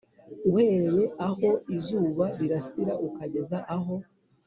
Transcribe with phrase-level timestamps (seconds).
[0.49, 3.95] Uhereye aho izuba rirasira ukageza aho